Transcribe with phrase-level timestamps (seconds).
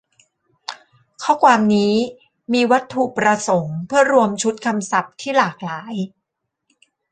[1.23, 1.93] ข้อความนี้
[2.53, 5.93] มีวัตถุประสงค์เพื่อรวมชุดคำศัพท์ที่หลากหลาย